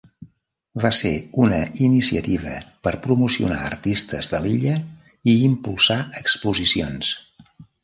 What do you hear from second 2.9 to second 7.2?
promocionar artistes de l'illa i impulsar exposicions.